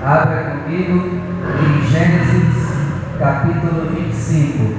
[0.00, 1.20] Abra comigo
[1.58, 2.54] em Gênesis
[3.18, 4.76] capítulo 25.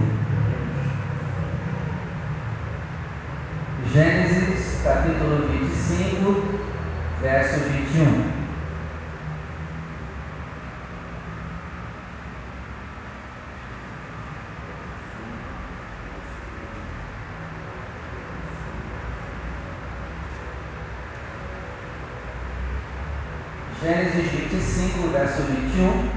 [3.92, 6.60] Gênesis capítulo 25,
[7.22, 8.40] verso 21.
[23.82, 26.10] Gênesis 25, verso 21.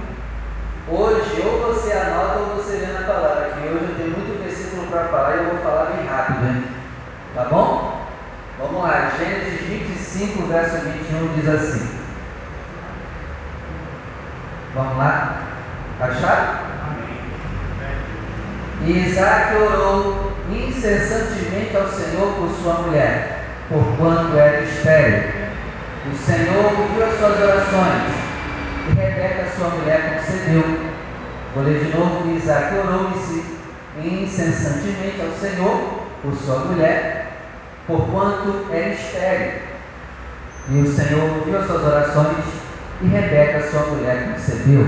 [0.88, 4.88] Hoje, ou você anota ou você vê na palavra, que hoje eu tenho muito versículo
[4.88, 6.64] para falar e eu vou falar bem rápido, hein?
[7.36, 8.04] Tá bom?
[8.58, 11.88] Vamos lá, Gênesis 25, verso 21 diz assim.
[14.74, 15.42] Vamos lá?
[16.00, 16.72] Acharam?
[18.84, 25.42] E Isaac orou incessantemente ao Senhor por sua mulher, porquanto era estéril.
[26.04, 28.12] O Senhor ouviu as suas orações
[28.88, 30.80] e Rebeca, sua mulher, concedeu.
[31.54, 33.44] Vou ler de novo: Isaac orou-se
[34.04, 37.32] incessantemente ao Senhor por sua mulher,
[37.86, 39.52] porquanto era estéril.
[40.68, 42.44] E o Senhor ouviu as suas orações
[43.00, 44.86] e Rebeca, sua mulher, concedeu.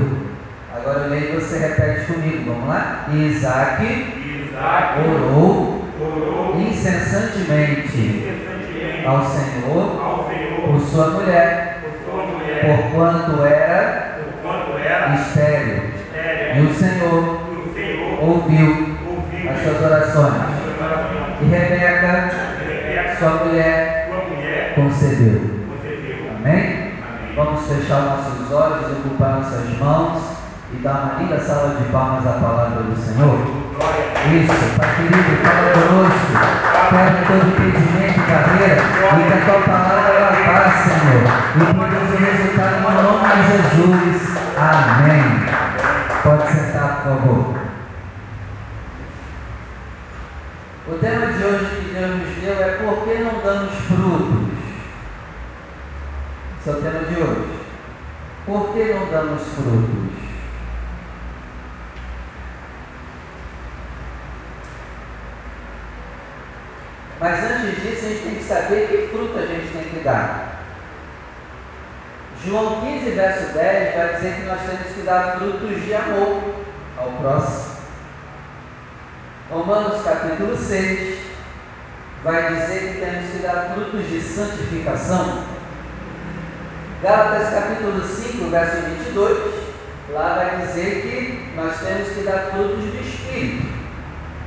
[0.77, 3.07] Agora eu leio e você repete comigo, vamos lá?
[3.15, 12.27] Isaac, Isaac orou, orou incessantemente incessantemente ao Senhor ao Senhor por sua mulher, por sua
[12.27, 15.95] mulher, porquanto era porquanto era estéril.
[16.57, 17.44] E o Senhor
[18.25, 18.97] ouviu
[19.51, 20.35] as suas orações.
[21.41, 22.31] E Rebeca,
[23.19, 24.11] sua mulher,
[24.75, 25.65] concedeu.
[26.37, 26.95] Amém?
[27.37, 30.23] Vamos fechar nossos olhos, ocupar nossas mãos
[30.73, 33.65] e dar uma linda salva de palmas à palavra do Senhor.
[34.33, 36.33] Isso, Pai querido, fala conosco.
[36.91, 41.25] Quebra todo impedimento e barreira e que a tua palavra ela vá, Senhor.
[41.57, 44.39] E produza resultado no nome de Jesus.
[44.57, 45.27] Amém.
[46.23, 47.74] Pode sentar, por favor.
[50.87, 54.55] O tema de hoje que Deus nos deu é por que não damos frutos?
[56.61, 57.61] Esse é o tema de hoje.
[58.45, 60.15] Por que não damos frutos?
[67.19, 70.67] Mas antes disso, a gente tem que saber que fruto a gente tem que dar.
[72.45, 76.43] João 15, verso 10 vai dizer que nós temos que dar frutos de amor
[76.99, 77.74] ao próximo.
[79.51, 81.19] Romanos capítulo 6
[82.25, 85.45] vai dizer que temos que dar frutos de santificação.
[87.03, 89.55] Gálatas capítulo 5, verso 22,
[90.15, 93.67] lá vai dizer que nós temos que dar frutos de espírito.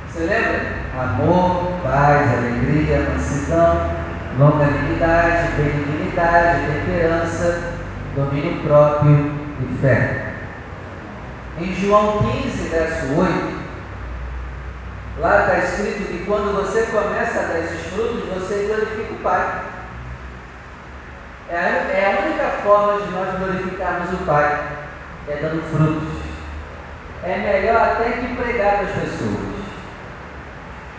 [0.08, 0.78] Você lembra?
[1.00, 3.90] Amor, paz, alegria, mansidão,
[4.36, 7.72] longanimidade, benignidade, temperança,
[8.16, 10.32] domínio próprio e fé.
[11.60, 13.57] Em João 15, verso 8,
[15.20, 19.62] lá está escrito que quando você começa a dar esses frutos, você glorifica o Pai.
[21.50, 24.68] É a, é a única forma de nós glorificarmos o Pai,
[25.28, 26.18] é dando frutos.
[27.24, 29.58] É melhor até que pregar para as pessoas.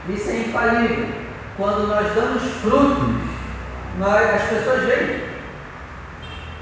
[0.10, 1.08] Isso é infalível.
[1.56, 3.30] Quando nós damos frutos,
[3.98, 5.30] nós, as pessoas veem.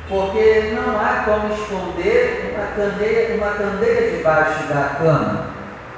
[0.09, 5.46] Porque não há como esconder uma candeia, uma candeia debaixo da cama.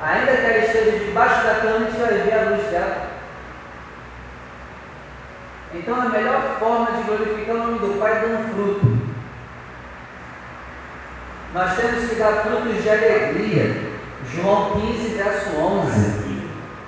[0.10, 3.10] Ainda que ela esteja debaixo da cama, a gente vai ver a luz dela.
[5.76, 9.00] Então a melhor forma de glorificar o nome do Pai é dando fruto.
[11.54, 13.90] Nós temos que dar frutos de alegria.
[14.34, 16.30] João 15, verso 11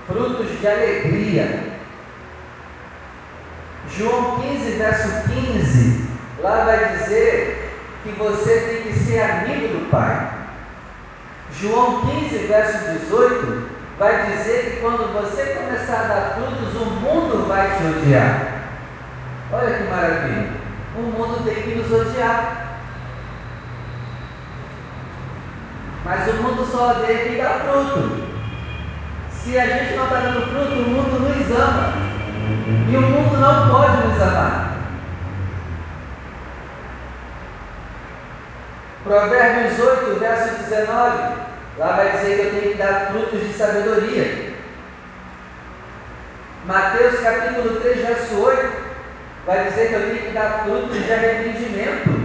[0.08, 1.72] frutos de alegria.
[3.96, 7.72] João 15, verso 15, lá vai dizer
[8.04, 10.41] que você tem que ser amigo do Pai.
[11.62, 17.48] João 15, verso 18, vai dizer que quando você começar a dar frutos, o mundo
[17.48, 18.62] vai te odiar.
[19.52, 20.50] Olha que maravilha!
[20.98, 22.80] O mundo tem que nos odiar.
[26.04, 28.24] Mas o mundo só odeia quem dá fruto.
[29.32, 31.94] Se a gente não está dando fruto, o mundo nos ama.
[32.90, 34.78] E o mundo não pode nos amar.
[39.04, 41.51] Provérbios 8, verso 19.
[41.82, 44.54] Lá vai dizer que eu tenho que dar frutos de sabedoria.
[46.68, 48.72] Mateus capítulo 3, verso 8.
[49.48, 52.22] Vai dizer que eu tenho que dar frutos de arrependimento.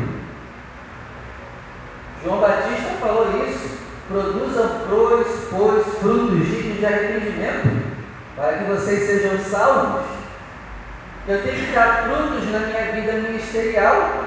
[2.23, 3.79] João Batista falou isso.
[4.09, 7.83] Produzam, pois, pois, frutos dignos de arrependimento,
[8.37, 10.05] para que vocês sejam salvos.
[11.27, 14.27] Eu tenho que dar frutos na minha vida ministerial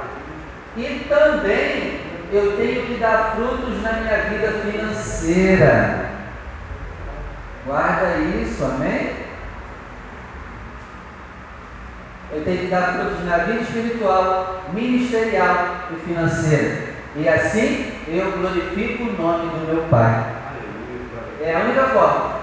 [0.76, 1.99] e também
[2.32, 6.10] eu tenho que dar frutos na minha vida financeira.
[7.66, 9.14] Guarda isso, amém?
[12.32, 16.90] Eu tenho que dar frutos na vida espiritual, ministerial e financeira.
[17.16, 20.36] E assim eu glorifico o nome do meu Pai.
[21.42, 22.40] É a única forma.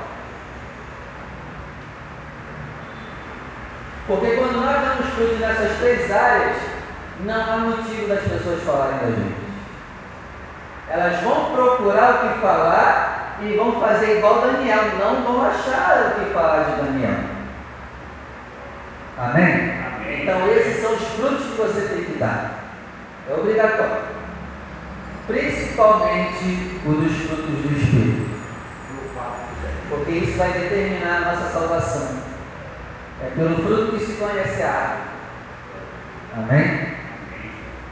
[4.08, 6.56] Porque quando nós damos frutos nessas três áreas,
[7.24, 9.45] não há motivo das pessoas falarem da gente.
[10.88, 16.20] Elas vão procurar o que falar e vão fazer igual Daniel, não vão achar o
[16.20, 17.18] que falar de Daniel.
[19.18, 19.72] Amém?
[19.86, 20.22] Amém?
[20.22, 22.50] Então esses são os frutos que você tem que dar.
[23.28, 24.16] É obrigatório.
[25.26, 28.36] Principalmente o dos frutos do Espírito.
[29.88, 32.16] Porque isso vai determinar a nossa salvação.
[33.22, 35.16] É pelo fruto que se conhece a árvore.
[36.36, 36.95] Amém?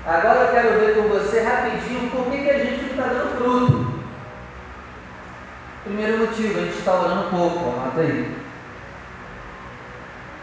[0.06, 3.38] Agora eu quero ver com você rapidinho por que, que a gente não está dando
[3.38, 3.94] fruto.
[5.84, 8.36] Primeiro motivo, a gente está orando pouco, anota aí.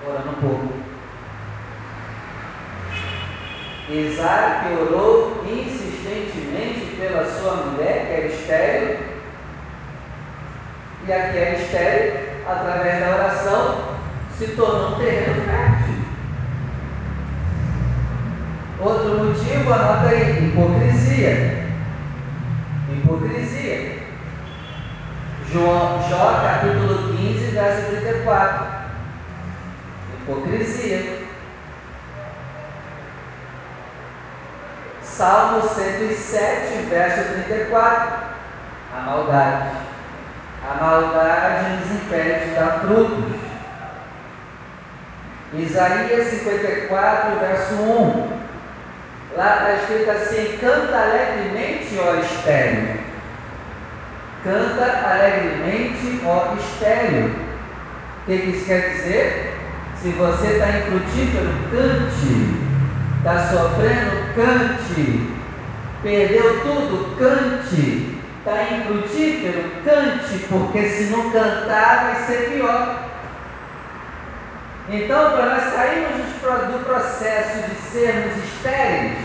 [0.08, 0.74] Orando pouco.
[3.90, 9.00] Isaac orou insistentemente pela sua mulher, que era estéreo,
[11.08, 13.98] e aqui é estéreo, através da oração,
[14.38, 15.71] se tornou um terreno fértil.
[18.84, 21.68] Outro motivo, anota aí, hipocrisia.
[22.90, 24.02] Hipocrisia.
[25.54, 28.68] Jó, Jó capítulo 15, verso 34.
[30.18, 31.20] Hipocrisia.
[35.04, 38.32] Salmo 107, verso 34.
[38.98, 39.70] A maldade.
[40.68, 43.36] A maldade nos impede de dar frutos.
[45.54, 48.41] Isaías 54, verso 1.
[49.36, 53.00] Lá está escrito assim: canta alegremente, ó estéreo.
[54.44, 57.32] Canta alegremente, ó estéreo.
[58.22, 59.54] O que isso quer dizer?
[60.02, 62.72] Se você está infrutífero, cante.
[63.20, 65.30] Está sofrendo, cante.
[66.02, 68.18] Perdeu tudo, cante.
[68.40, 72.81] Está infrutífero, cante, porque se não cantar vai ser pior.
[74.94, 79.20] Então, para nós sairmos do processo de sermos estéreis,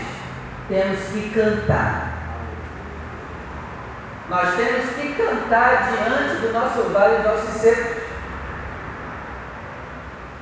[0.69, 2.13] temos que cantar.
[4.29, 8.03] Nós temos que cantar diante do nosso vale de ossos secos.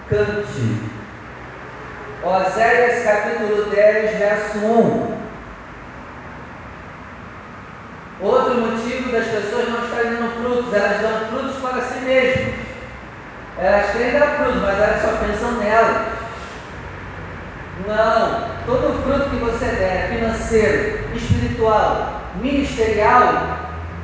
[0.10, 0.82] Cante.
[2.24, 5.18] Oséias capítulo 10, verso 1.
[8.22, 12.66] Outro motivo das pessoas não estarem dando frutos, elas dão frutos para si mesmas.
[13.66, 16.06] Elas querem dar frutos, mas elas só pensam nela.
[17.88, 18.56] Não.
[18.68, 23.58] Todo fruto que você der, financeiro, espiritual, ministerial,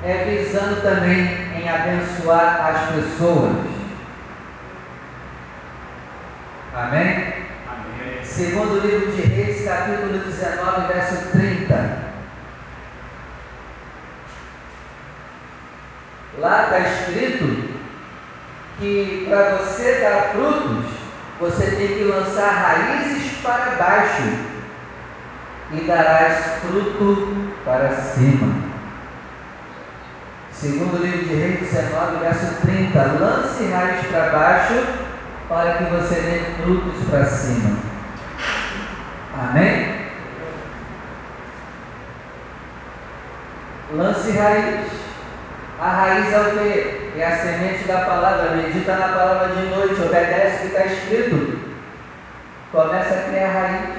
[0.03, 1.25] é visando também
[1.55, 3.55] em abençoar as pessoas.
[6.73, 7.33] Amém?
[7.67, 8.23] Amém.
[8.23, 12.01] Segundo livro de Reis, capítulo 19, verso 30.
[16.39, 17.70] Lá está escrito
[18.81, 20.85] que para você dar frutos,
[21.39, 24.23] você tem que lançar raízes para baixo
[25.71, 28.71] e darás fruto para cima.
[30.51, 34.85] Segundo livro de Reis 19, verso 30, lance raiz para baixo
[35.47, 37.77] para que você dê frutos para cima.
[39.37, 40.01] Amém?
[43.93, 45.10] Lance raiz.
[45.81, 47.19] A raiz é o que?
[47.19, 48.51] É a semente da palavra.
[48.51, 51.59] Medita na palavra de noite, obedece o que está escrito.
[52.71, 53.89] Começa a criar raiz.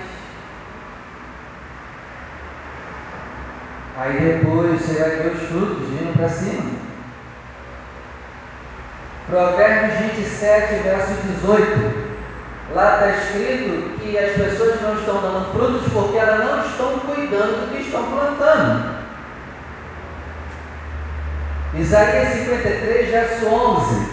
[3.98, 6.70] Aí depois você vai ver os frutos vindo para cima.
[9.28, 12.12] Provérbios 27, verso 18.
[12.74, 17.66] Lá está escrito que as pessoas não estão dando frutos porque elas não estão cuidando
[17.66, 19.01] do que estão plantando.
[21.74, 24.08] Isaías 53, verso 11.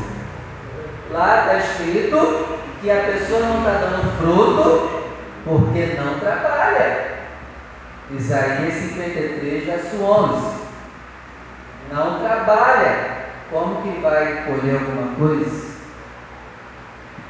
[1.11, 5.03] Lá está escrito que a pessoa não está dando fruto
[5.43, 7.19] porque não trabalha.
[8.11, 10.59] Isaías 53, verso 11.
[11.91, 13.19] Não trabalha.
[13.51, 15.69] Como que vai colher alguma coisa?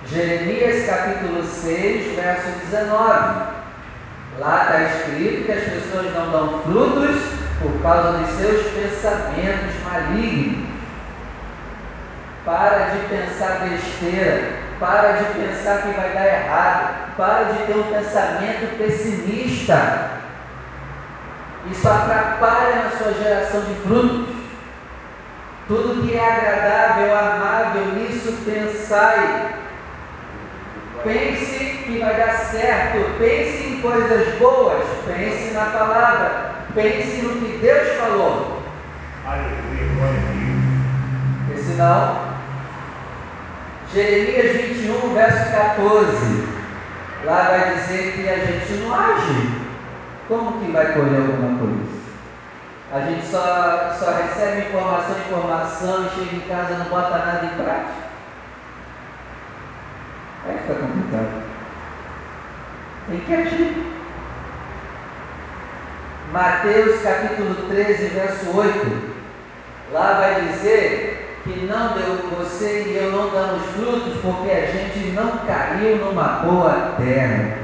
[0.05, 3.59] Jeremias capítulo 6, verso 19.
[4.38, 10.69] Lá está escrito que as pessoas não dão frutos por causa dos seus pensamentos malignos.
[12.45, 17.83] Para de pensar besteira, para de pensar que vai dar errado, para de ter um
[17.83, 20.11] pensamento pessimista.
[21.69, 24.35] Isso atrapalha na sua geração de frutos.
[25.67, 29.55] Tudo que é agradável, amável, nisso pensai.
[31.03, 37.57] Pense que vai dar certo, pense em coisas boas, pense na palavra, pense no que
[37.57, 38.63] Deus falou.
[39.25, 40.59] Aleluia, glória a Deus.
[41.47, 42.29] Porque senão,
[43.93, 46.47] Jeremias 21, verso 14,
[47.25, 49.69] lá vai dizer que a gente não age.
[50.27, 51.99] Como que vai colher alguma coisa?
[52.91, 57.63] A gente só, só recebe informação, informação e chega em casa não bota nada em
[57.63, 58.09] prática.
[60.47, 61.43] Aí fica complicado.
[63.07, 63.98] Tem que agir.
[66.31, 69.09] Mateus capítulo 13, verso 8.
[69.91, 75.12] Lá vai dizer que não deu, você e eu não damos frutos porque a gente
[75.15, 77.57] não caiu numa boa terra.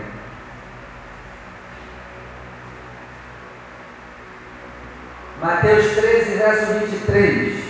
[5.39, 7.65] Mateus 13, verso 23.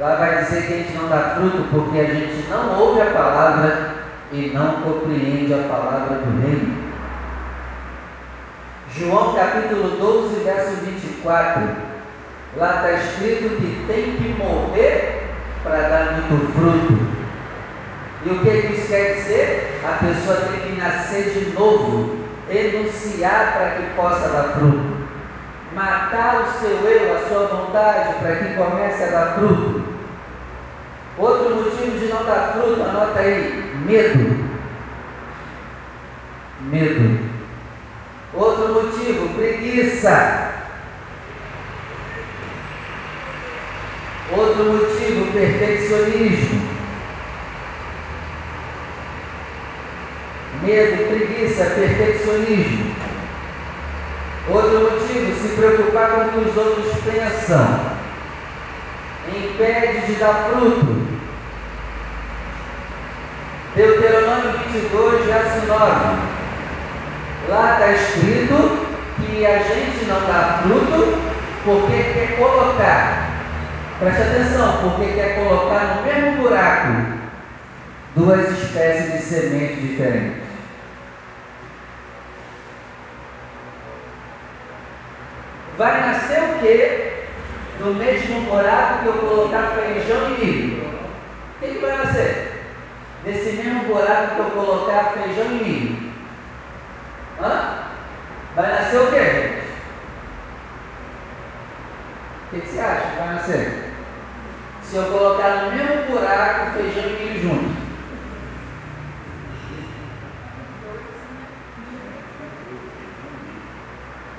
[0.00, 3.12] Lá vai dizer que a gente não dá fruto porque a gente não ouve a
[3.12, 3.94] palavra
[4.32, 6.81] e não compreende a palavra do reino.
[8.94, 11.62] João capítulo 12, verso 24.
[12.58, 15.30] Lá está escrito que tem que morrer
[15.62, 17.12] para dar muito fruto.
[18.24, 19.80] E o que isso quer dizer?
[19.82, 22.18] A pessoa tem que nascer de novo,
[22.50, 25.02] renunciar para que possa dar fruto.
[25.74, 29.84] Matar o seu eu, a sua vontade, para que comece a dar fruto.
[31.16, 34.52] Outro motivo de não dar fruto, anota aí: medo.
[36.60, 37.31] Medo.
[38.34, 40.52] Outro motivo, preguiça.
[44.30, 46.62] Outro motivo, perfeccionismo.
[50.62, 52.94] Medo, preguiça, perfeccionismo.
[54.48, 57.80] Outro motivo, se preocupar com o que os outros pensam.
[59.28, 61.02] Impede de dar fruto.
[63.76, 66.41] Deuteronômio 22, verso 9.
[67.48, 71.32] Lá está escrito que a gente não dá fruto
[71.64, 73.30] porque quer colocar,
[73.98, 77.22] preste atenção, porque quer colocar no mesmo buraco
[78.14, 80.42] duas espécies de semente diferentes.
[85.78, 87.12] Vai nascer o que
[87.80, 90.84] no mesmo buraco que eu colocar feijão e milho?
[90.84, 92.52] O que, que vai nascer?
[93.24, 96.01] Nesse mesmo buraco que eu colocar feijão e milho.
[97.42, 97.60] Hã?
[98.54, 99.62] Vai nascer o que, gente?
[102.46, 103.92] O que, que você acha que vai nascer?
[104.84, 107.82] Se eu colocar no mesmo buraco feijão e milho junto.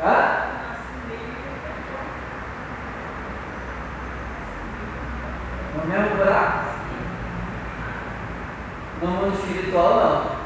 [0.02, 0.44] Hã?
[5.76, 6.74] No mesmo buraco?
[9.02, 10.43] No mundo espiritual não.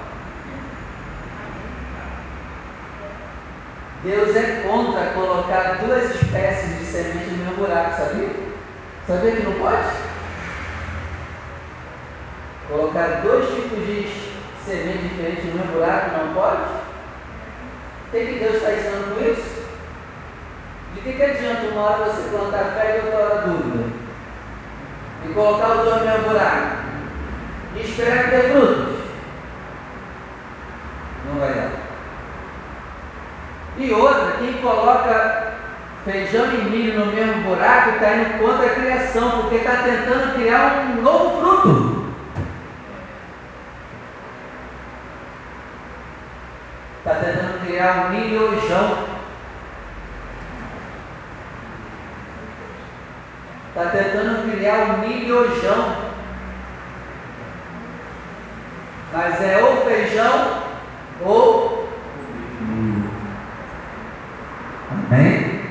[4.03, 8.29] Deus é contra colocar duas espécies de semente no mesmo buraco, sabia?
[9.07, 9.87] Sabia que não pode?
[12.67, 14.07] Colocar dois tipos de
[14.63, 16.61] semente diferentes no mesmo buraco não pode?
[18.07, 19.67] O que, que Deus está ensinando com isso?
[20.93, 23.83] De que, que adianta uma hora você plantar fé e outra hora dúvida?
[25.25, 26.77] E colocar os dois no mesmo buraco?
[27.75, 28.97] E esperar que dê frutos?
[31.25, 31.87] Não vai dar.
[33.87, 35.53] E outra, quem coloca
[36.03, 40.87] feijão e milho no mesmo buraco está indo contra a criação, porque está tentando criar
[40.89, 42.13] um novo fruto.
[46.97, 49.07] Está tentando criar um milhojão.
[53.69, 55.95] Está tentando criar um milhojão.
[59.13, 60.63] Mas é ou feijão
[61.21, 61.89] ou
[62.59, 63.17] milho.
[65.09, 65.61] Amém?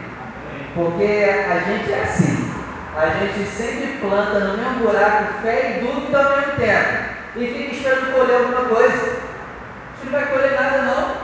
[0.74, 2.50] Porque a gente é assim.
[2.96, 7.16] A gente sempre planta no mesmo buraco fé e dúvida ao mesmo tempo.
[7.36, 8.96] E fica esperando colher alguma coisa.
[8.96, 11.16] A gente não vai colher nada não.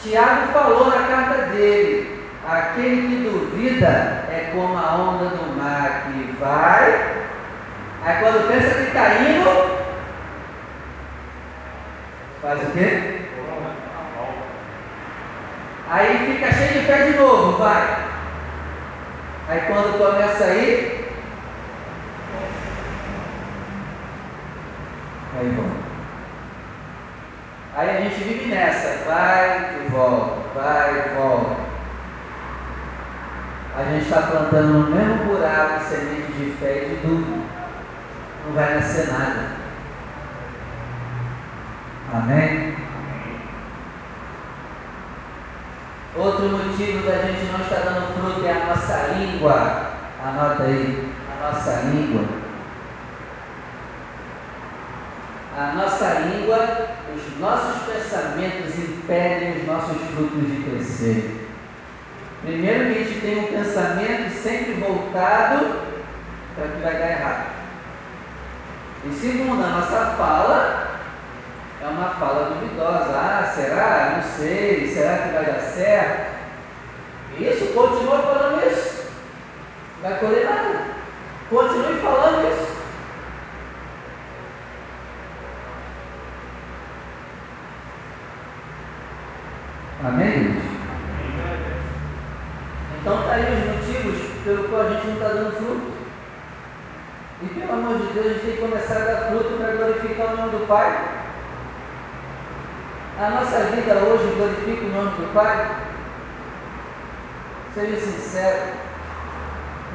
[0.00, 2.24] Tiago falou na carta dele.
[2.48, 7.16] Aquele que duvida é como a onda do mar que vai.
[8.04, 9.80] Aí quando pensa que está indo,
[12.40, 13.15] faz o quê?
[15.88, 18.06] Aí fica cheio de fé de novo, vai.
[19.48, 21.14] Aí quando começa a ir,
[25.38, 25.86] aí volta.
[27.76, 31.56] Aí a gente vive nessa, vai e volta, vai e volta.
[33.76, 37.42] a gente está plantando no mesmo buraco semente de fé e de dúvida.
[38.46, 39.56] Não vai nascer nada.
[42.12, 42.75] Amém?
[46.26, 49.92] Outro motivo da gente não estar dando fruto é a nossa língua.
[50.24, 52.24] Anota aí, a nossa língua.
[55.56, 61.48] A nossa língua, os nossos pensamentos impedem os nossos frutos de crescer.
[62.42, 65.76] Primeiro que a gente tem um pensamento sempre voltado
[66.56, 67.46] para o que vai dar errado.
[69.04, 70.85] E segundo, a nossa fala
[71.86, 73.12] é uma fala duvidosa.
[73.14, 74.16] Ah, será?
[74.16, 74.88] Não sei.
[74.92, 76.36] Será que vai dar certo?
[77.38, 79.06] Isso, continua falando isso.
[80.02, 80.80] Não vai colher nada.
[81.48, 82.76] Continue falando isso.
[90.04, 90.62] Amém?
[93.00, 95.96] Então tá aí os motivos pelo qual a gente não está dando fruto.
[97.42, 100.32] E pelo amor de Deus, a gente tem que começar a dar fruto para glorificar
[100.32, 101.15] o nome do Pai.
[103.18, 105.74] A nossa vida hoje glorifica o nome do Pai?
[107.72, 108.74] Seja sincero.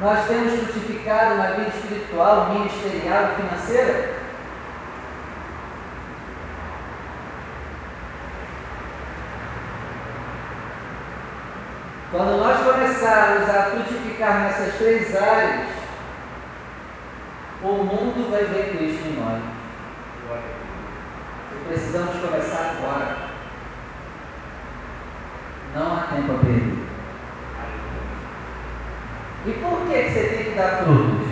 [0.00, 4.14] Nós temos frutificado na vida espiritual, ministerial financeira?
[12.10, 15.68] Quando nós começarmos a frutificar nessas três áreas,
[17.62, 19.62] o mundo vai ver Cristo em nós.
[21.68, 23.16] Precisamos começar agora.
[25.74, 26.82] Não há tempo a perder.
[29.44, 31.28] E por que você tem que dar frutos?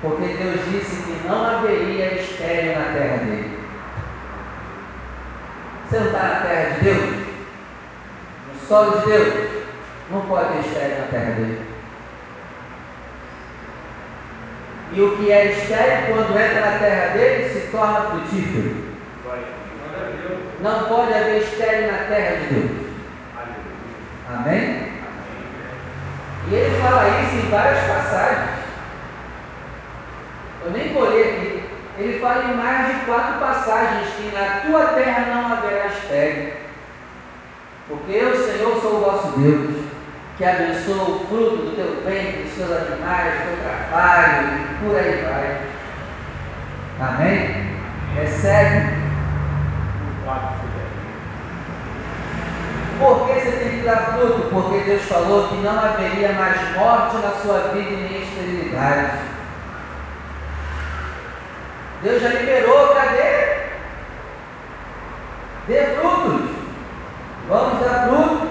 [0.00, 3.58] Porque Deus disse que não haveria estéreo na terra dele.
[5.84, 7.26] Você não está na terra de Deus?
[8.46, 9.48] No solo de Deus?
[10.10, 11.62] Não pode ter estéreo na terra dele.
[14.92, 18.87] E o que é estéreo, quando entra na terra dele, se torna frutífero.
[20.60, 22.88] Não pode haver estéreo na terra de Deus.
[24.28, 24.92] Amém?
[26.50, 28.50] E ele fala isso em várias passagens.
[30.64, 31.62] Eu nem colhei aqui.
[31.98, 36.52] Ele fala em mais de quatro passagens que na tua terra não haverá estéreo.
[37.88, 39.84] Porque eu, Senhor, sou o vosso Deus,
[40.36, 44.96] que abençoa o fruto do teu ventre, dos teus animais, do teu trabalho, e por
[44.96, 45.60] aí vai.
[47.00, 47.68] Amém?
[48.14, 48.97] Recebe
[52.98, 54.48] por que você tem que dar fruto?
[54.50, 59.18] Porque Deus falou que não haveria mais morte na sua vida e nem esterilidade.
[62.02, 63.58] Deus já liberou, cadê?
[65.66, 66.50] Dê frutos.
[67.48, 68.48] Vamos dar frutos.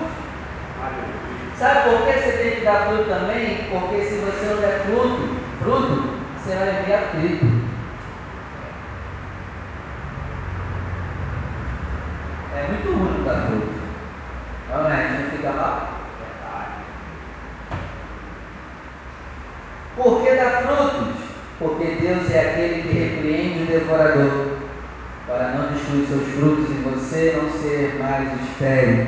[1.60, 3.68] Sabe por que você tem que dar fruto também?
[3.72, 6.04] Porque se você não der fruto, fruto,
[6.38, 7.57] você vai viver atrito.
[12.58, 13.70] É muito ruim dar fruto.
[14.70, 14.94] Não é?
[14.94, 15.98] A gente não fica mal?
[19.96, 21.16] Por que dá frutos?
[21.60, 24.58] Porque Deus é aquele que repreende o devorador,
[25.28, 29.08] para não destruir seus frutos e você não ser mais estéril.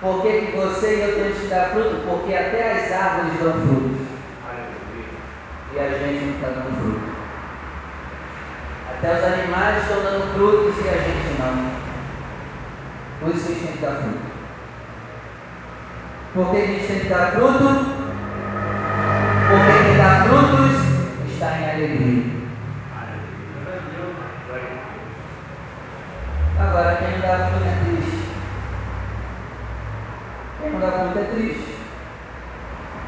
[0.00, 2.02] Por que, que você e eu temos que dar fruto?
[2.06, 4.06] Porque até as árvores dão frutos.
[5.74, 7.13] E a gente não está dando fruto.
[9.04, 11.72] Até os animais estão dando frutos e a gente não.
[13.20, 14.18] Por isso a gente tem que dar fruto.
[16.32, 17.68] Por que a gente tem que dar fruto?
[19.50, 22.24] Porque quem dá frutos está em alegria.
[26.60, 28.28] Agora, quem não dá fruto é triste.
[30.62, 31.76] Quem não dá fruto é triste.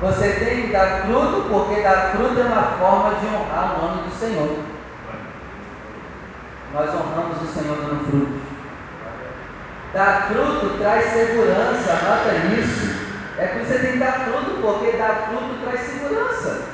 [0.02, 4.02] Você tem que dar fruto, porque dar fruto é uma forma de honrar o nome
[4.02, 4.75] do Senhor.
[6.76, 8.42] Nós honramos o Senhor dando frutos.
[9.94, 13.06] Dar fruto traz segurança, anota isso.
[13.38, 16.64] É que você tem que dar fruto, porque dar fruto traz segurança.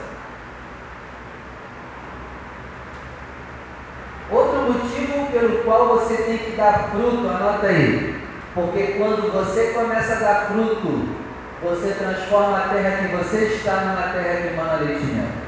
[4.29, 8.21] Outro motivo pelo qual você tem que dar fruto, anota aí.
[8.55, 11.11] Porque quando você começa a dar fruto,
[11.63, 15.42] você transforma a terra que você está numa terra que emana leite.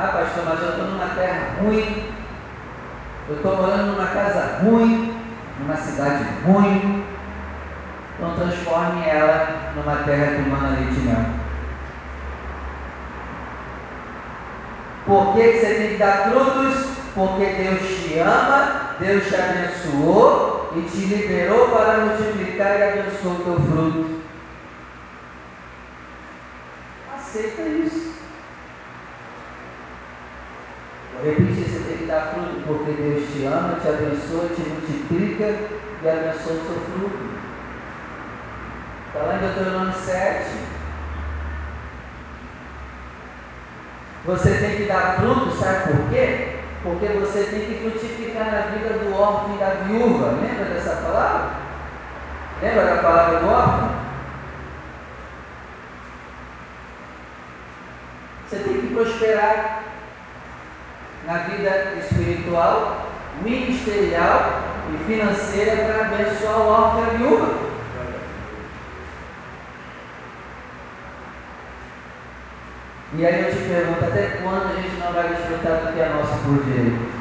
[0.00, 2.12] Ah, pastor, mas eu estou numa terra ruim,
[3.28, 5.20] eu estou morando numa casa ruim,
[5.58, 7.04] numa cidade ruim.
[8.14, 11.24] Então transforme ela numa terra que mana leite mel.
[15.04, 16.90] Por que, você tem que dar frutos?
[17.16, 23.42] Porque Deus te ama, Deus te abençoou e te liberou para multiplicar e abençoou o
[23.42, 24.20] teu fruto.
[27.16, 28.07] Aceita isso.
[31.22, 35.56] Repetir, você tem que dar fruto porque Deus te ama, te abençoa, te multiplica
[36.02, 37.18] e abençoa o seu fruto.
[39.08, 40.78] Está lá em Deuteronômio 7.
[44.26, 46.56] Você tem que dar fruto, sabe por quê?
[46.84, 50.38] Porque você tem que frutificar na vida do órfão e da viúva.
[50.40, 51.50] Lembra dessa palavra?
[52.62, 53.90] Lembra da palavra do órfão?
[58.46, 59.87] Você tem que prosperar
[61.28, 63.06] na vida espiritual,
[63.42, 64.62] ministerial
[64.94, 67.68] e financeira para abençoar o órfão e a viúva.
[73.18, 76.08] E aí eu te pergunto, até quando a gente não vai desfrutar do que é
[76.08, 77.18] nosso por direito?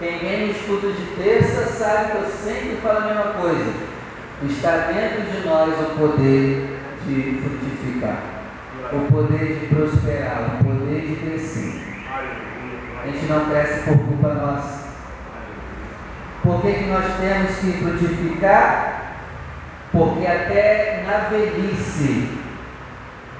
[0.00, 3.72] Quem vem nos cultos de terça sabe que eu sempre falo a mesma coisa.
[4.48, 8.22] Está dentro de nós o poder de frutificar,
[8.90, 11.91] o poder de prosperar, o poder de crescer.
[13.02, 14.82] A gente não cresce por culpa nossa.
[16.42, 19.02] Por que, que nós temos que frutificar?
[19.92, 22.42] Porque até na velhice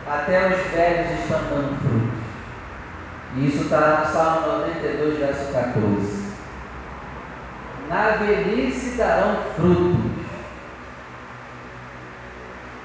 [0.09, 2.23] até os velhos estão dando frutos.
[3.37, 6.23] E isso está lá no Salmo 92, verso 14.
[7.89, 10.23] Na velhice darão frutos.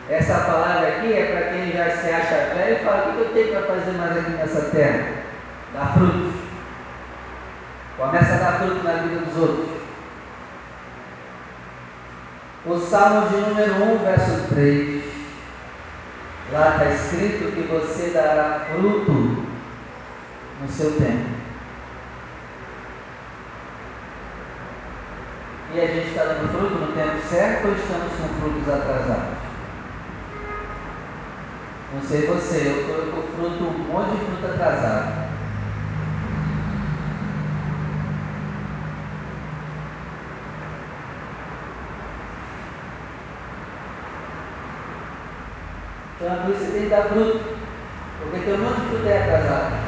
[0.10, 3.34] Essa palavra aqui é para quem já se acha velho e fala: o que eu
[3.34, 5.08] tenho para fazer mais aqui nessa terra?
[5.74, 6.37] Dar frutos.
[7.98, 9.78] Começa a dar fruto na vida dos outros.
[12.64, 15.04] O Salmo de número 1, verso 3.
[16.52, 19.12] Lá está escrito que você dará fruto
[20.62, 21.38] no seu tempo.
[25.74, 29.38] E a gente está dando fruto no tempo certo ou estamos com frutos atrasados?
[31.94, 35.27] Não sei você, eu estou com fruto, um monte de fruto atrasado.
[46.20, 47.40] Então por isso você tem que dar fruto.
[48.20, 49.88] Porque tem um monte de fruto aí atrasado.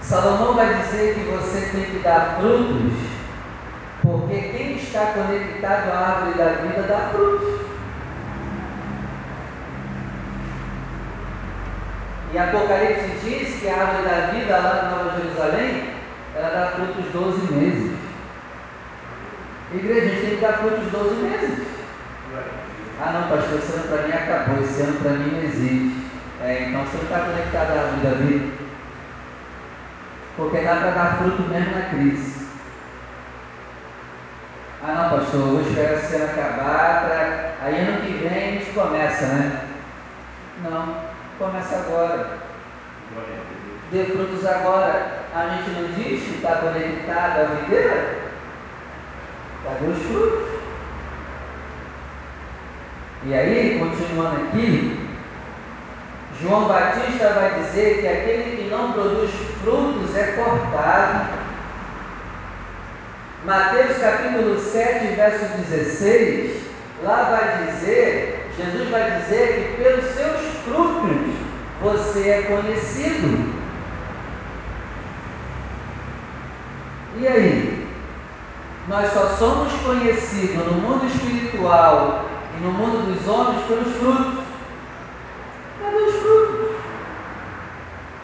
[0.00, 2.92] Salomão vai dizer que você tem que dar frutos,
[4.02, 7.60] porque quem está conectado à árvore da vida dá frutos.
[12.32, 15.84] E Apocalipse diz que a árvore da vida lá na Nova Jerusalém,
[16.36, 17.93] ela dá frutos 12 meses.
[19.74, 21.66] Igreja, a gente tem que dar frutos 12 meses.
[23.00, 26.04] Ah não, pastor, esse ano para mim acabou, esse ano para mim não existe.
[26.40, 28.52] É, então você não está conectado à árvore da vida.
[30.36, 32.46] Porque dá para dar fruto mesmo na crise.
[34.80, 37.54] Ah não, pastor, vou esperar esse ano acabar para.
[37.62, 39.60] Aí ano que vem a gente começa, né?
[40.62, 40.96] Não,
[41.38, 42.38] começa agora.
[43.90, 45.24] Dê frutos agora.
[45.34, 48.23] A gente não diz que está conectado à videira?
[49.66, 50.48] Os frutos?
[53.26, 55.08] E aí, continuando aqui,
[56.40, 59.30] João Batista vai dizer que aquele que não produz
[59.62, 61.44] frutos é cortado.
[63.46, 66.62] Mateus capítulo 7, verso 16,
[67.02, 71.34] lá vai dizer, Jesus vai dizer que pelos seus frutos
[71.80, 73.54] você é conhecido.
[77.16, 77.83] E aí?
[78.86, 84.44] Nós só somos conhecidos no mundo espiritual e no mundo dos homens pelos frutos.
[85.80, 86.76] Cadê os frutos?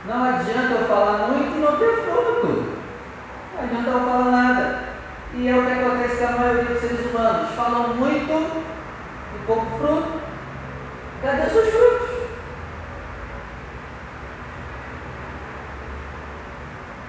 [0.04, 2.74] Não adianta eu falar muito e não ter fruto.
[3.54, 4.80] Não adianta eu falar nada.
[5.32, 7.54] E é o que acontece com a maioria dos seres humanos.
[7.56, 8.62] Falam muito
[9.34, 10.20] e pouco fruto.
[11.22, 12.08] Cadê os seus frutos?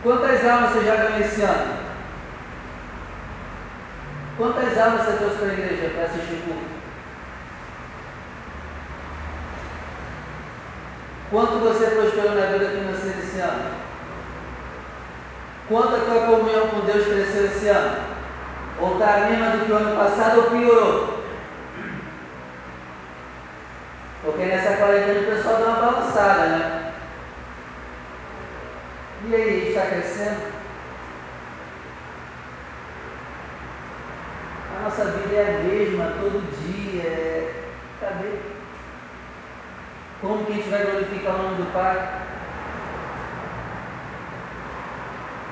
[0.04, 1.91] Quantas almas você já ganhou esse ano?
[4.42, 6.66] Quantas almas você trouxe para a igreja para assistir o culto?
[11.30, 13.76] Quanto você prosperou na vida financeira esse ano?
[15.70, 18.04] Quanto a tua comunhão com Deus cresceu esse ano?
[18.80, 21.24] Ou está a mesma do que o ano passado ou piorou?
[24.24, 26.94] Porque nessa quarentena o pessoal dá uma balançada, né?
[29.28, 30.62] E aí, está crescendo?
[34.82, 37.04] A nossa vida é a mesma todo dia.
[37.04, 37.64] É...
[38.00, 38.30] Cadê?
[40.22, 42.22] Como que a gente vai glorificar o nome do Pai?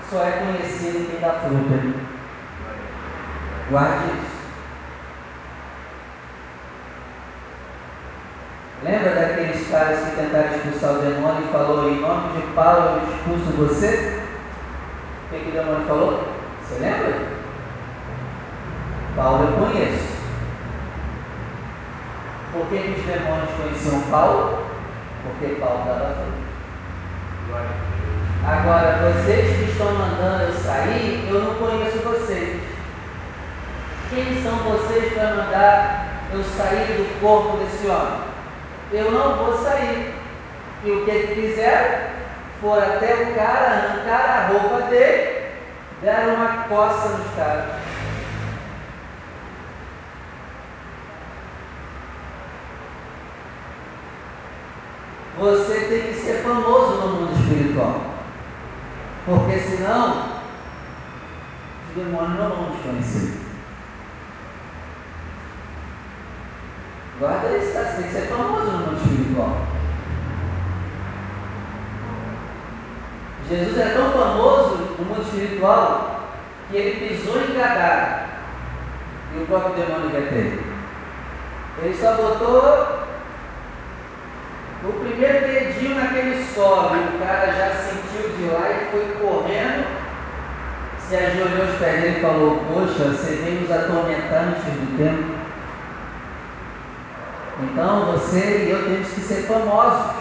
[0.09, 2.09] só é conhecido quem dá fruta.
[3.69, 4.39] Guarde isso.
[8.83, 13.13] Lembra daqueles caras que tentaram expulsar o demônio e falou, em nome de Paulo eu
[13.13, 14.23] expulso você?
[15.25, 16.33] O que, que o demônio falou?
[16.63, 17.38] Você lembra?
[19.19, 20.07] Paulo eu conheço.
[22.53, 24.63] Por que, que os demônios conheciam Paulo?
[25.23, 26.39] Porque Paulo dava fruto.
[28.47, 32.61] Agora, vocês que estão mandando eu sair, eu não conheço vocês.
[34.09, 38.21] Quem são vocês para mandar eu sair do corpo desse homem?
[38.93, 40.13] Eu não vou sair.
[40.85, 42.07] E o que fizeram?
[42.61, 45.41] Foram até o cara, arrancar a roupa dele,
[46.01, 47.78] deram uma coça nos caras.
[55.39, 58.01] Você tem que ser famoso no mundo espiritual.
[59.25, 60.25] Porque senão,
[61.87, 63.39] os demônios não vão te conhecer.
[67.19, 69.67] Guarda isso, você tem que ser famoso no mundo espiritual.
[73.49, 76.29] Jesus é tão famoso no mundo espiritual
[76.69, 78.25] que ele pisou em Gadara
[79.33, 80.63] e o próprio demônio ia ter.
[81.81, 82.98] Ele só botou
[85.19, 89.85] primeiro dedinho naquele solo e o cara já sentiu de lá e foi correndo,
[90.97, 95.39] se ajoelhou os pés dele e falou: Poxa, você veio nos atormentar antes do tempo.
[97.61, 100.15] Então você e eu temos que ser famosos,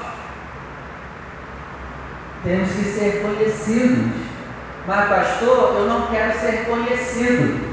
[2.42, 4.28] temos que ser conhecidos.
[4.84, 7.68] Mas, pastor, eu não quero ser conhecido.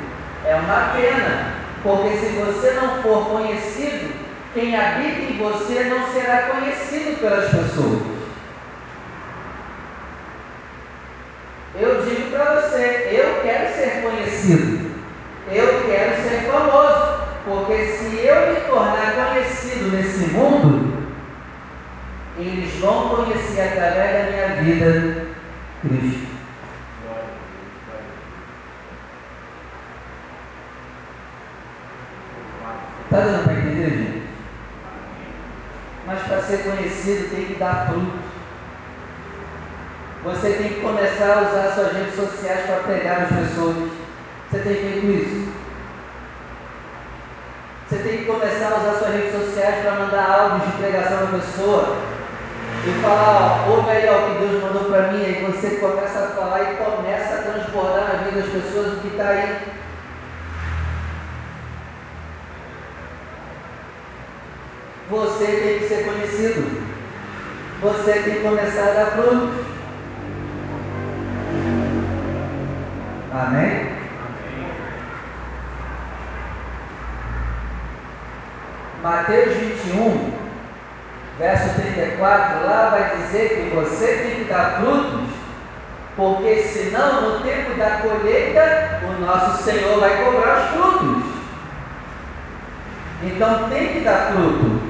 [0.45, 4.24] É uma pena, porque se você não for conhecido,
[4.55, 8.01] quem habita em você não será conhecido pelas pessoas.
[11.77, 14.91] Eu digo para você, eu quero ser conhecido,
[15.51, 17.25] eu quero ser famoso.
[17.43, 21.05] Porque se eu me tornar conhecido nesse mundo,
[22.39, 25.27] eles vão conhecer através da minha vida
[25.81, 26.27] Cristo.
[33.03, 34.25] Está dando para entender, gente?
[36.05, 38.35] Mas para ser conhecido tem que dar fruto.
[40.23, 43.91] Você tem que começar a usar suas redes sociais para pregar as pessoas.
[44.49, 45.53] Você tem feito isso?
[47.87, 51.27] Você tem que começar a usar suas redes sociais para mandar áudios de pregação à
[51.27, 51.97] pessoa.
[52.87, 56.19] E falar, ó, ouve aí ó, o que Deus mandou para mim, aí você começa
[56.19, 59.57] a falar e começa a transbordar na vida das pessoas o que está aí.
[65.09, 66.81] Você tem que ser conhecido.
[67.81, 69.65] Você tem que começar a dar frutos.
[73.31, 73.95] Amém?
[79.03, 80.33] Mateus 21,
[81.37, 85.29] verso 34, lá vai dizer que você tem que dar frutos,
[86.15, 91.23] porque senão no tempo da colheita o nosso Senhor vai cobrar os frutos.
[93.21, 94.84] Então tem que dar fruto.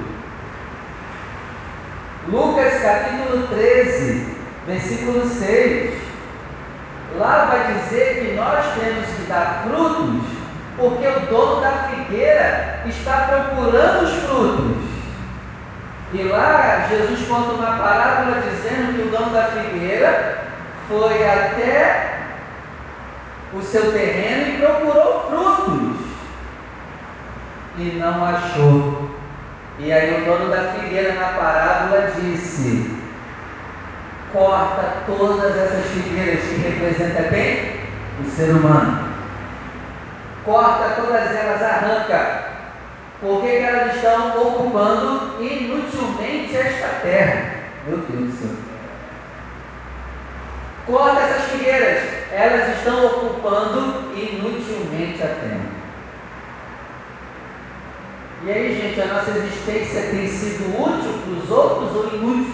[2.27, 4.35] Lucas capítulo 13,
[4.65, 5.93] versículo 6.
[7.17, 10.25] Lá vai dizer que nós temos que dar frutos
[10.75, 14.83] porque o dono da figueira está procurando os frutos.
[16.13, 20.45] E lá Jesus conta uma parábola dizendo que o dono da figueira
[20.87, 22.21] foi até
[23.53, 26.05] o seu terreno e procurou frutos
[27.77, 29.04] e não achou.
[29.79, 32.97] E aí o dono da figueira na parábola disse:
[34.31, 37.85] corta todas essas figueiras que representam quem?
[38.21, 39.15] O ser humano
[40.45, 42.43] corta todas elas, arranca,
[43.19, 47.55] porque elas estão ocupando inutilmente esta terra.
[47.87, 48.55] Meu Deus do céu.
[50.85, 55.74] Corta essas figueiras, elas estão ocupando inutilmente a terra.
[58.45, 62.53] E aí, gente, a nossa existência tem sido útil para os outros ou inútil?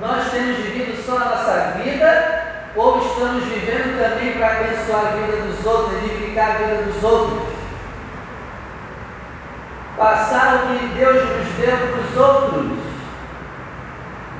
[0.00, 5.42] Nós temos vivido só a nossa vida ou estamos vivendo também para abençoar a vida
[5.42, 7.42] dos outros, edificar a vida dos outros?
[9.96, 12.78] Passar o que Deus nos deu para os outros.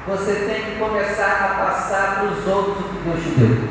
[0.06, 3.68] Você tem que começar a passar para os outros o que Deus te deu.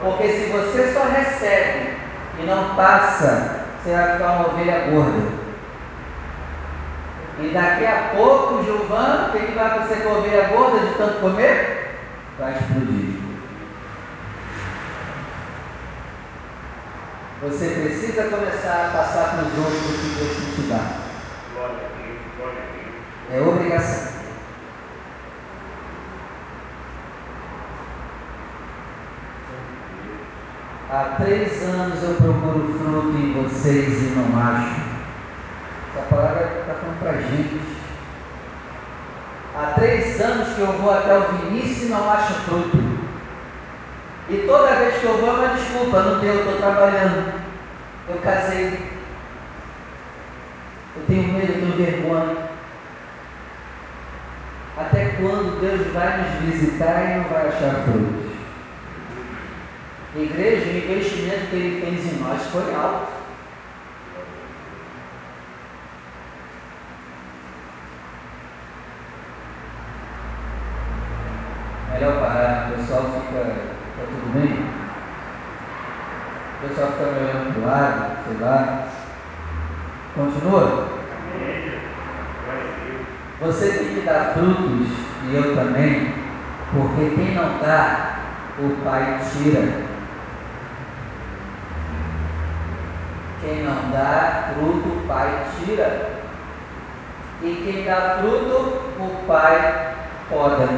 [0.00, 1.96] Porque se você só recebe
[2.38, 5.42] e não passa, será é ficar uma ovelha gorda.
[7.40, 10.94] E daqui a pouco, Gilvan, o que, que vai acontecer com a ovelha gorda de
[10.94, 11.96] tanto comer?
[12.38, 13.22] Vai explodir.
[17.42, 21.02] Você precisa começar a passar para os outros o que Deus te dá.
[23.34, 24.11] É obrigação.
[30.92, 34.82] Há três anos eu procuro fruto em vocês e não acho.
[35.88, 37.60] Essa palavra está falando para gente.
[39.56, 42.76] Há três anos que eu vou até o Vinícius e não acho fruto.
[44.28, 47.40] E toda vez que eu vou é uma desculpa, não deu, eu estou trabalhando.
[48.10, 48.78] Eu casei.
[50.94, 52.36] Eu tenho medo, eu tenho vergonha.
[54.76, 58.31] Até quando Deus vai nos visitar e não vai achar frutos?
[60.14, 63.12] Igreja, o investimento que ele fez em nós foi alto.
[71.92, 73.42] Melhor parar, o pessoal fica.
[73.96, 74.66] Tá tudo bem?
[76.56, 78.88] O pessoal fica me olhando pro lado, sei lá.
[80.14, 80.88] Continua?
[83.40, 84.88] Você tem que dar frutos,
[85.24, 86.12] e eu também,
[86.70, 88.18] porque quem não dá,
[88.58, 89.91] o Pai tira.
[93.42, 96.12] Quem não dá fruto, o Pai tira.
[97.42, 99.94] E quem dá fruto, o Pai
[100.30, 100.68] poda.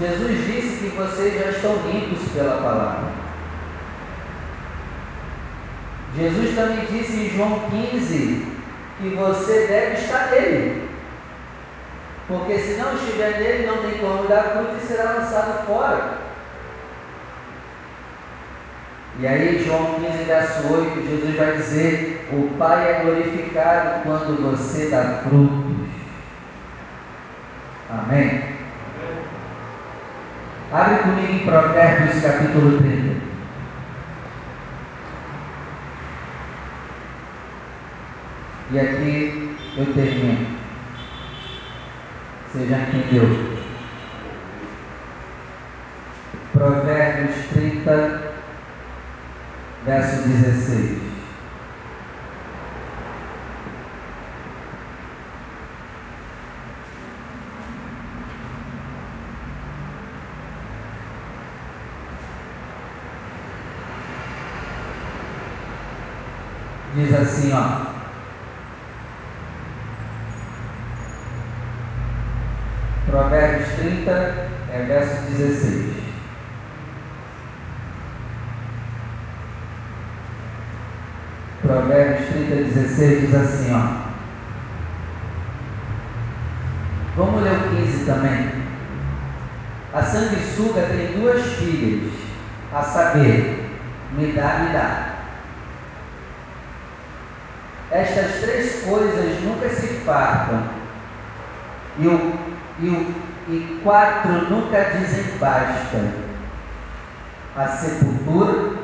[0.00, 3.12] Jesus disse que vocês já estão limpos pela palavra.
[6.16, 8.46] Jesus também disse em João 15
[8.98, 10.83] que você deve estar nele.
[12.26, 16.24] Porque se não estiver nele, não tem como dar fruto e será lançado fora.
[19.20, 24.88] E aí, João 15, verso 8, Jesus vai dizer: O Pai é glorificado quando você
[24.88, 25.74] dá frutos.
[27.90, 28.54] Amém?
[30.72, 33.14] Abre comigo em Provérbios capítulo 30.
[38.72, 40.63] E aqui eu termino.
[42.54, 43.24] Você já entendeu?
[46.52, 48.22] Provérbios 30,
[49.84, 51.02] verso 16.
[66.94, 67.94] Diz assim, ó.
[73.14, 74.10] Provérbios 30,
[74.72, 75.94] é verso 16.
[81.62, 82.54] Provérbios 30,
[82.94, 84.04] 16 diz assim, ó.
[87.16, 88.64] Vamos ler o 15 também.
[89.92, 92.12] A sanguessuga tem duas filhas,
[92.72, 93.70] a saber,
[94.12, 95.14] me dá, me dá.
[97.90, 100.64] Estas três coisas nunca se fartam,
[101.98, 102.34] e, o,
[102.80, 103.14] e, o,
[103.48, 106.24] e quatro nunca dizem basta.
[107.56, 108.83] A sepultura,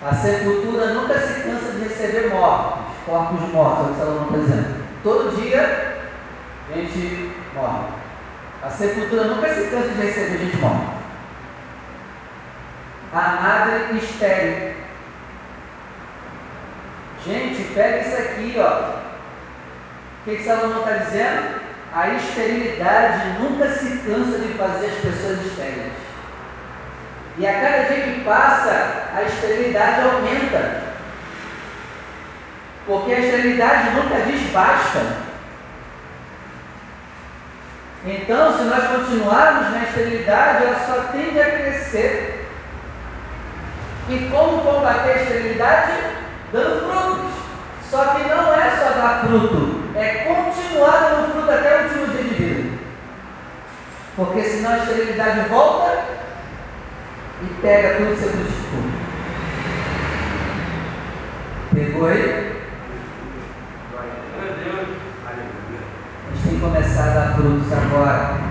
[0.00, 4.38] a sepultura nunca se cansa de receber mortos, corpos mortos, é o que Salomão está
[4.38, 4.84] dizendo.
[5.02, 5.98] Todo dia
[6.70, 7.88] a gente morre.
[8.62, 10.98] A sepultura nunca se cansa de receber gente morta.
[13.12, 14.76] A madre estéril.
[17.24, 18.98] Gente, pega isso aqui, ó.
[20.20, 21.60] O que, que Salomão está dizendo?
[21.92, 25.92] A esterilidade nunca se cansa de fazer as pessoas estéreis.
[27.38, 30.82] E a cada dia que passa, a esterilidade aumenta.
[32.84, 35.28] Porque a esterilidade nunca diz basta.
[38.04, 42.48] Então, se nós continuarmos na esterilidade, ela só tende a crescer.
[44.08, 45.92] E como combater a esterilidade?
[46.52, 47.32] Dando frutos.
[47.88, 52.22] Só que não é só dar fruto, é continuar dando fruto até o último dia
[52.24, 52.78] de vida.
[54.16, 56.18] Porque senão a esterilidade volta
[57.42, 58.82] e pega tudo que você frutificou.
[61.74, 62.58] Pegou aí?
[65.26, 68.48] A gente tem que começar a frutos agora.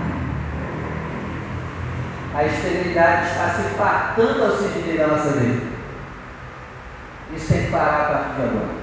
[2.34, 5.66] A esterilidade está se fartando ao sentido da nossa vida.
[7.34, 8.78] Isso tem que parar a partir de agora.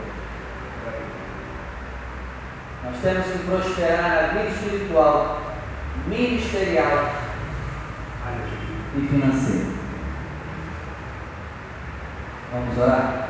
[2.83, 5.41] Nós temos que prosperar na vida espiritual,
[6.07, 7.09] ministerial
[8.95, 9.74] e financeira.
[12.55, 13.25] Vamos orar?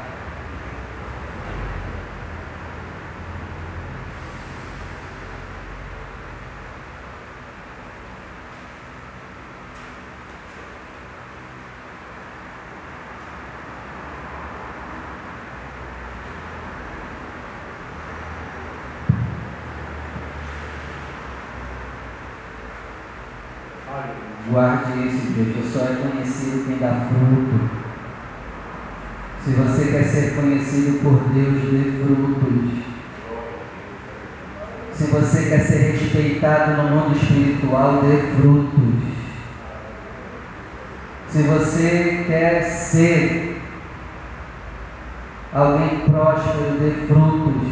[24.48, 27.45] Guarde esse Deus, só é conhecido quem dá fruto
[29.46, 32.84] se você quer ser conhecido por Deus, dê frutos.
[34.92, 39.04] Se você quer ser respeitado no mundo espiritual, dê frutos.
[41.30, 43.62] Se você quer ser
[45.54, 47.72] alguém próspero, dê frutos.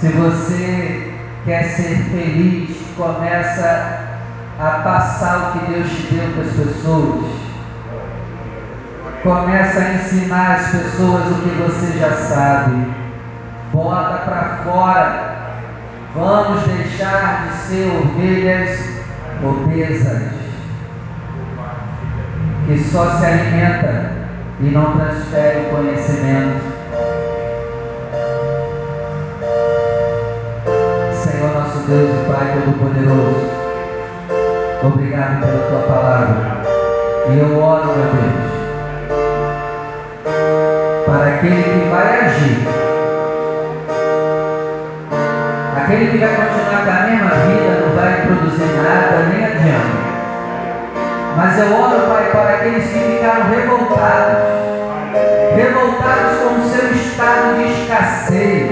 [0.00, 1.12] Se você
[1.44, 4.20] quer ser feliz, começa
[4.58, 7.47] a passar o que Deus te deu para as pessoas.
[9.22, 12.86] Começa a ensinar as pessoas o que você já sabe.
[13.72, 15.28] Bota para fora.
[16.14, 18.98] Vamos deixar de ser ovelhas
[19.42, 20.32] obesas,
[22.66, 24.12] que só se alimenta
[24.60, 26.60] e não transfere o conhecimento.
[31.12, 33.50] Senhor nosso Deus e Pai Todo-Poderoso,
[34.82, 36.58] obrigado pela tua palavra.
[37.30, 38.47] E eu oro, meu Deus,
[41.08, 42.68] para aquele que vai agir,
[45.74, 49.98] aquele que vai continuar com a mesma vida, não vai produzir nada, nem adianta.
[51.34, 54.38] Mas eu oro, Pai, para aqueles que ficaram revoltados,
[55.56, 58.70] revoltados com o seu estado de escassez,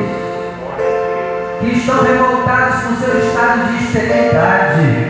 [1.61, 5.07] que estão revoltados com o seu estado de esterilidade.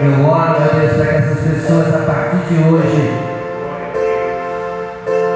[0.00, 3.21] Eu oro, meu Deus, para que essas pessoas, a partir de hoje,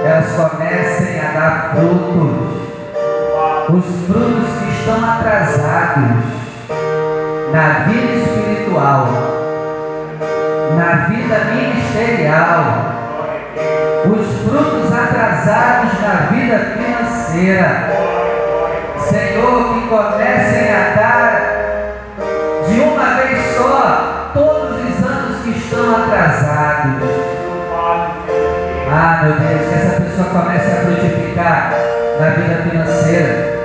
[0.07, 2.63] elas comecem a dar frutos,
[3.71, 6.25] os frutos que estão atrasados
[7.53, 9.09] na vida espiritual,
[10.77, 12.63] na vida ministerial,
[14.07, 17.91] os frutos atrasados na vida financeira.
[19.09, 21.27] Senhor, que comecem a dar
[22.69, 27.36] de uma vez só todos os anos que estão atrasados.
[28.89, 31.73] Ah, meu Deus, que essa pessoa comece a frutificar
[32.21, 33.57] na vida financeira.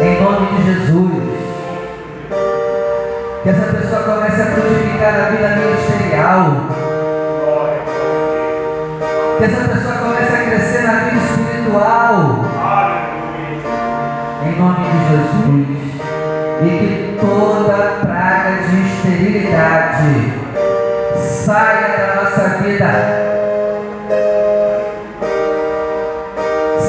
[0.00, 1.40] Em nome de Jesus.
[3.42, 6.66] Que essa pessoa comece a frutificar na vida ministerial.
[9.38, 12.44] Que essa pessoa comece a crescer na vida espiritual.
[14.46, 16.00] Em nome de Jesus.
[16.62, 20.39] E que toda praga de esterilidade
[21.50, 22.86] saia da nossa vida.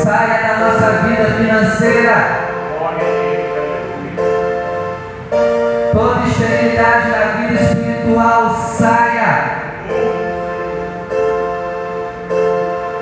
[0.04, 2.16] Saia da nossa vida financeira.
[5.92, 9.32] Toda esterilidade na vida espiritual saia.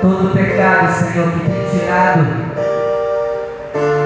[0.00, 2.26] Todo pecado, Senhor, que tem tirado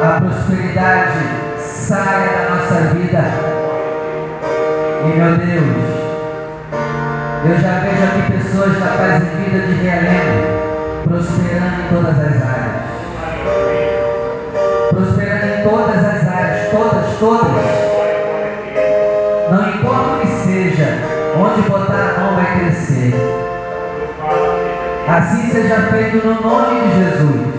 [0.03, 1.21] a prosperidade,
[1.61, 3.25] saia da nossa vida.
[5.05, 6.04] E meu Deus,
[7.47, 10.47] eu já vejo aqui pessoas na paz e vida de realengo,
[11.07, 12.85] prosperando em todas as áreas.
[14.89, 17.65] Prosperando em todas as áreas, todas, todas.
[19.51, 20.89] Não importa o que seja,
[21.37, 23.13] onde botar a mão vai crescer.
[25.07, 27.55] Assim seja feito no nome de Jesus.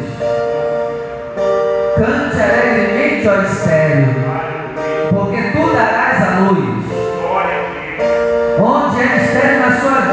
[1.95, 4.15] Cante alegremente, ó estéreo,
[5.11, 6.74] porque tu darás a luz.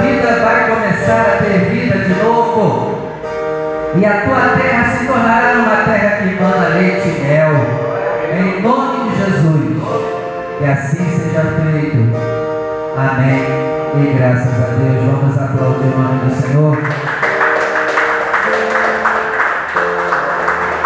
[0.01, 3.13] Vida, vai começar a ter vida de novo.
[3.95, 7.83] E a tua terra se tornará uma terra que manda leite e mel.
[8.35, 9.83] Em nome de Jesus.
[10.59, 12.17] Que assim seja feito.
[12.97, 13.73] Amém.
[13.95, 15.05] E graças a Deus.
[15.05, 16.79] Vamos aplaudir o nome do Senhor.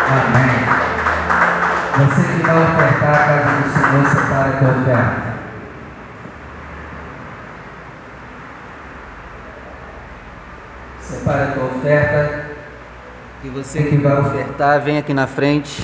[0.08, 0.56] Amém.
[1.98, 5.26] Você que vai ofertar a casa do Senhor, separe a tua oferta.
[11.00, 12.46] Separe a tua oferta.
[13.44, 15.82] E você que vai ofertar, vem aqui na frente.